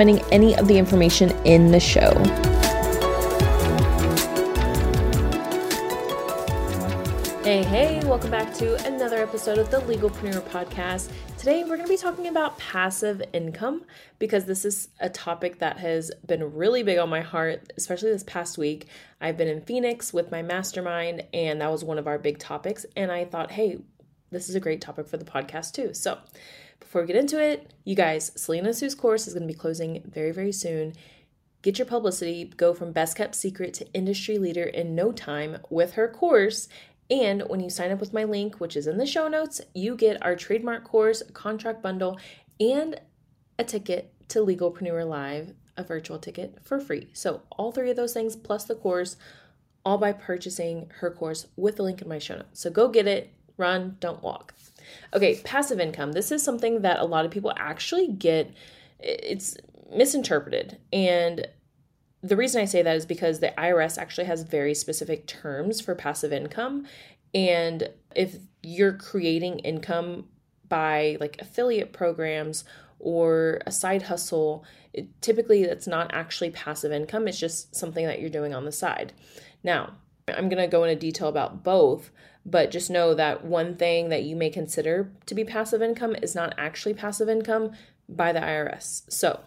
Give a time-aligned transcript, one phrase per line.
[0.00, 2.12] any of the information in the show.
[7.44, 11.10] Hey, hey, welcome back to another episode of the Legalpreneur Podcast.
[11.36, 13.84] Today, we're going to be talking about passive income
[14.18, 18.22] because this is a topic that has been really big on my heart, especially this
[18.22, 18.86] past week.
[19.20, 22.86] I've been in Phoenix with my mastermind, and that was one of our big topics.
[22.96, 23.76] And I thought, hey,
[24.34, 25.94] this is a great topic for the podcast, too.
[25.94, 26.18] So,
[26.80, 30.02] before we get into it, you guys, Selena Soo's course is going to be closing
[30.06, 30.92] very, very soon.
[31.62, 35.94] Get your publicity, go from best kept secret to industry leader in no time with
[35.94, 36.68] her course
[37.10, 39.94] and when you sign up with my link, which is in the show notes, you
[39.94, 42.18] get our trademark course, contract bundle,
[42.58, 42.98] and
[43.58, 47.08] a ticket to Legalpreneur Live, a virtual ticket for free.
[47.12, 49.16] So, all three of those things plus the course,
[49.84, 52.60] all by purchasing her course with the link in my show notes.
[52.60, 54.54] So, go get it, run, don't walk.
[55.12, 56.12] Okay, passive income.
[56.12, 58.52] This is something that a lot of people actually get,
[58.98, 59.56] it's
[59.94, 60.78] misinterpreted.
[60.92, 61.46] And
[62.22, 65.94] the reason I say that is because the IRS actually has very specific terms for
[65.94, 66.86] passive income.
[67.34, 70.26] And if you're creating income
[70.68, 72.64] by like affiliate programs
[72.98, 78.20] or a side hustle, it, typically that's not actually passive income, it's just something that
[78.20, 79.12] you're doing on the side.
[79.62, 79.92] Now,
[80.28, 82.10] I'm going to go into detail about both,
[82.46, 86.34] but just know that one thing that you may consider to be passive income is
[86.34, 87.72] not actually passive income
[88.08, 89.10] by the IRS.
[89.10, 89.40] So,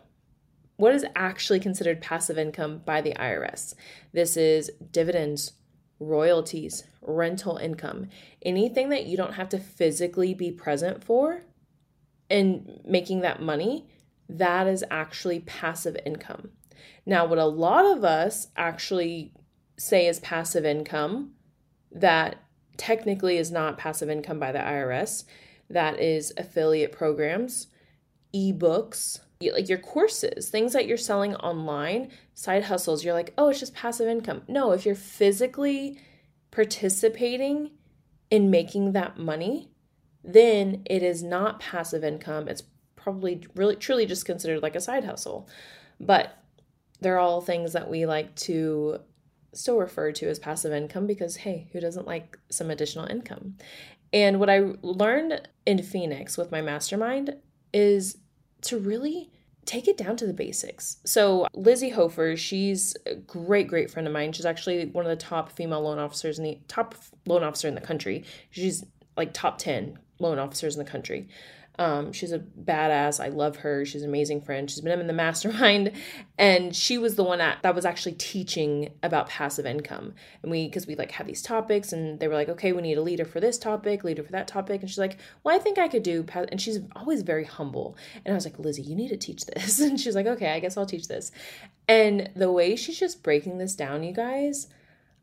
[0.77, 3.73] what is actually considered passive income by the IRS?
[4.13, 5.53] This is dividends,
[5.99, 8.09] royalties, rental income,
[8.44, 11.41] anything that you don't have to physically be present for
[12.29, 13.88] and making that money,
[14.29, 16.50] that is actually passive income.
[17.05, 19.33] Now, what a lot of us actually
[19.77, 21.31] say is passive income
[21.91, 22.38] that
[22.77, 25.25] technically is not passive income by the IRS,
[25.69, 27.67] that is affiliate programs,
[28.33, 33.59] ebooks, like your courses, things that you're selling online, side hustles, you're like, oh, it's
[33.59, 34.41] just passive income.
[34.47, 35.99] No, if you're physically
[36.51, 37.71] participating
[38.31, 39.69] in making that money,
[40.23, 42.47] then it is not passive income.
[42.47, 42.63] It's
[42.95, 45.47] probably really truly just considered like a side hustle.
[45.99, 46.38] But
[46.99, 48.99] they're all things that we like to
[49.57, 53.56] still refer to as passive income because hey, who doesn't like some additional income?
[54.13, 57.35] And what I learned in Phoenix with my mastermind
[57.73, 58.18] is
[58.62, 59.31] to really
[59.66, 60.97] take it down to the basics.
[61.06, 64.31] So, Lizzie Hofer, she's a great, great friend of mine.
[64.31, 66.95] She's actually one of the top female loan officers in the top
[67.25, 68.24] loan officer in the country.
[68.50, 68.85] She's
[69.18, 71.28] like top 10 loan officers in the country.
[71.79, 73.23] Um, she's a badass.
[73.23, 73.85] I love her.
[73.85, 74.69] She's an amazing friend.
[74.69, 75.91] She's been in the mastermind,
[76.38, 80.13] and she was the one that, that was actually teaching about passive income.
[80.41, 82.97] And we, because we like had these topics, and they were like, okay, we need
[82.97, 85.77] a leader for this topic, leader for that topic, and she's like, well, I think
[85.77, 86.25] I could do.
[86.33, 87.97] And she's always very humble.
[88.25, 89.79] And I was like, Lizzie, you need to teach this.
[89.88, 91.31] And she's like, okay, I guess I'll teach this.
[91.88, 94.67] And the way she's just breaking this down, you guys.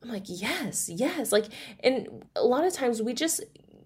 [0.03, 1.32] I'm like, yes, yes.
[1.32, 1.47] Like,
[1.81, 3.42] and a lot of times we just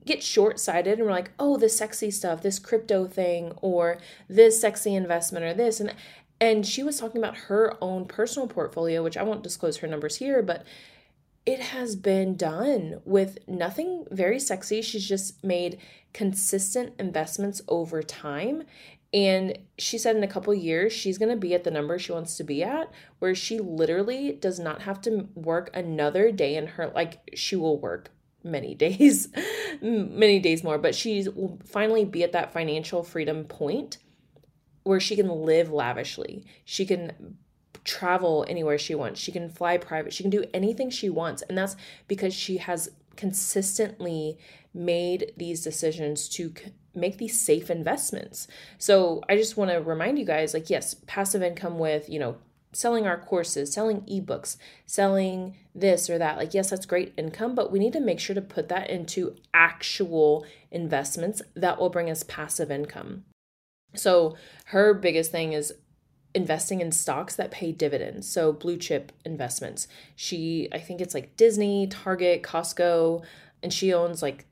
[0.08, 3.98] get short sighted and we're like, oh, this sexy stuff, this crypto thing, or
[4.28, 5.78] this sexy investment, or this.
[5.78, 5.94] And
[6.40, 10.16] and she was talking about her own personal portfolio, which I won't disclose her numbers
[10.16, 10.64] here, but
[11.44, 14.82] it has been done with nothing very sexy.
[14.82, 15.78] She's just made
[16.12, 18.64] consistent investments over time.
[19.12, 22.12] And she said in a couple years, she's going to be at the number she
[22.12, 26.66] wants to be at, where she literally does not have to work another day in
[26.66, 28.10] her, like, she will work
[28.44, 29.28] many days,
[29.80, 33.98] many days more, but she will finally be at that financial freedom point
[34.84, 36.44] where she can live lavishly.
[36.64, 37.36] She can
[37.84, 39.20] travel anywhere she wants.
[39.20, 40.12] She can fly private.
[40.12, 41.42] She can do anything she wants.
[41.42, 41.76] And that's
[42.06, 44.38] because she has consistently
[44.72, 46.52] made these decisions to
[46.94, 48.46] make these safe investments.
[48.78, 52.36] So I just want to remind you guys like yes, passive income with, you know,
[52.72, 54.56] selling our courses, selling ebooks,
[54.86, 56.36] selling this or that.
[56.36, 59.36] Like, yes, that's great income, but we need to make sure to put that into
[59.54, 63.24] actual investments that will bring us passive income.
[63.94, 64.36] So,
[64.66, 65.72] her biggest thing is
[66.34, 68.28] investing in stocks that pay dividends.
[68.30, 69.88] So blue chip investments.
[70.14, 73.24] She, I think it's like Disney, Target, Costco,
[73.62, 74.46] and she owns like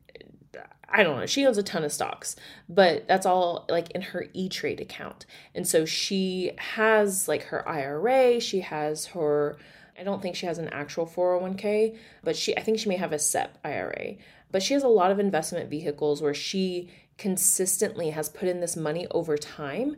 [0.88, 2.36] I don't know, she owns a ton of stocks,
[2.68, 5.26] but that's all like in her E Trade account.
[5.54, 9.58] And so she has like her IRA, she has her,
[9.98, 13.12] I don't think she has an actual 401k, but she, I think she may have
[13.12, 14.14] a SEP IRA.
[14.52, 18.76] But she has a lot of investment vehicles where she consistently has put in this
[18.76, 19.96] money over time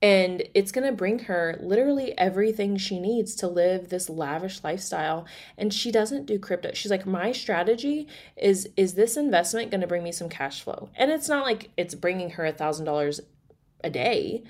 [0.00, 5.26] and it's going to bring her literally everything she needs to live this lavish lifestyle.
[5.56, 6.70] And she doesn't do crypto.
[6.72, 8.06] She's like my strategy
[8.36, 10.90] is is this investment going to bring me some cash flow?
[10.94, 13.20] And it's not like it's bringing her a thousand dollars
[13.82, 14.44] a day.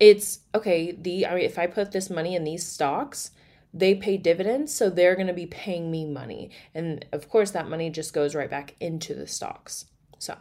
[0.00, 3.30] It's okay the i mean if i put this money in these stocks
[3.72, 6.50] they pay dividends so they're going to be paying me money.
[6.74, 9.84] And of course that money just goes right back into the stocks.
[10.18, 10.36] So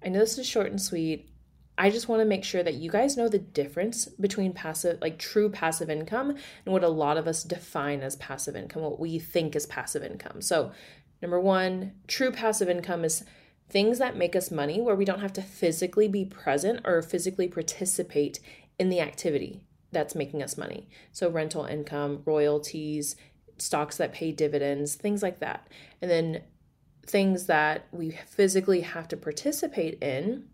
[0.00, 1.28] i know this is short and sweet
[1.80, 5.18] I just want to make sure that you guys know the difference between passive, like
[5.18, 9.18] true passive income, and what a lot of us define as passive income, what we
[9.18, 10.42] think is passive income.
[10.42, 10.72] So,
[11.22, 13.24] number one, true passive income is
[13.70, 17.48] things that make us money where we don't have to physically be present or physically
[17.48, 18.40] participate
[18.78, 20.86] in the activity that's making us money.
[21.12, 23.16] So, rental income, royalties,
[23.56, 25.66] stocks that pay dividends, things like that.
[26.02, 26.42] And then
[27.06, 30.44] things that we physically have to participate in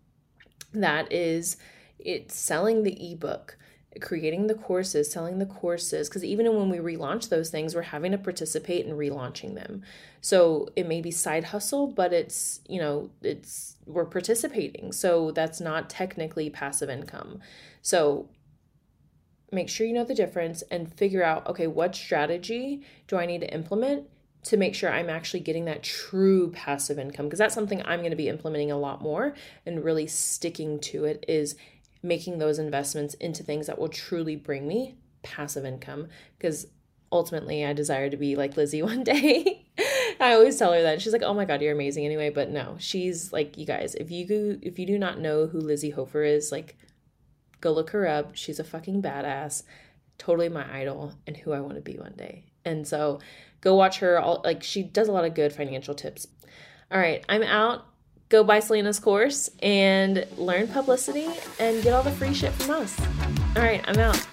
[0.73, 1.57] that is
[1.99, 3.57] it's selling the ebook
[3.99, 8.11] creating the courses, selling the courses, because even when we relaunch those things, we're having
[8.11, 9.83] to participate in relaunching them.
[10.21, 14.91] So it may be side hustle, but it's, you know, it's, we're participating.
[14.91, 17.39] So that's not technically passive income.
[17.81, 18.29] So
[19.51, 23.41] make sure you know the difference and figure out, okay, what strategy do I need
[23.41, 24.07] to implement
[24.47, 28.11] to make sure I'm actually getting that true passive income because that's something I'm going
[28.11, 29.33] to be implementing a lot more
[29.65, 31.55] and really sticking to it is
[32.03, 36.07] making those investments into things that will truly bring me passive income
[36.37, 36.67] because
[37.11, 39.65] ultimately I desire to be like Lizzie one day.
[40.19, 41.01] I always tell her that.
[41.01, 44.09] She's like, "Oh my god, you're amazing anyway." But no, she's like, you guys, if
[44.09, 46.75] you if you do not know who Lizzie Hofer is, like
[47.61, 48.35] go look her up.
[48.35, 49.63] She's a fucking badass.
[50.17, 52.45] Totally my idol and who I want to be one day.
[52.65, 53.19] And so
[53.61, 54.19] Go watch her.
[54.19, 56.27] All, like she does a lot of good financial tips.
[56.91, 57.85] All right, I'm out.
[58.29, 61.27] Go buy Selena's course and learn publicity
[61.59, 62.99] and get all the free shit from us.
[63.55, 64.27] All right, I'm out.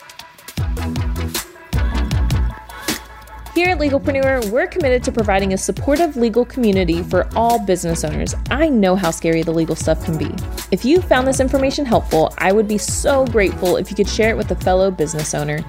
[3.55, 8.35] Here at Legalpreneur, we're committed to providing a supportive legal community for all business owners.
[8.51, 10.29] I know how scary the legal stuff can be.
[10.73, 14.31] If you found this information helpful, I would be so grateful if you could share
[14.31, 15.61] it with a fellow business owner.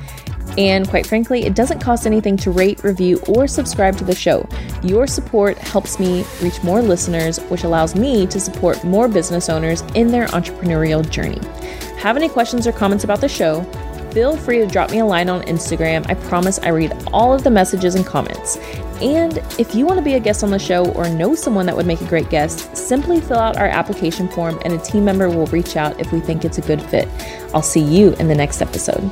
[0.58, 4.48] And quite frankly, it doesn't cost anything to rate, review, or subscribe to the show.
[4.84, 9.82] Your support helps me reach more listeners, which allows me to support more business owners
[9.96, 11.42] in their entrepreneurial journey.
[11.98, 13.64] Have any questions or comments about the show?
[14.12, 16.10] Feel free to drop me a line on Instagram.
[16.10, 18.56] I promise I read all of the messages and comments.
[19.02, 21.76] And if you want to be a guest on the show or know someone that
[21.76, 25.30] would make a great guest, simply fill out our application form and a team member
[25.30, 27.10] will reach out if we think it's a good fit.
[27.54, 29.12] I'll see you in the next episode.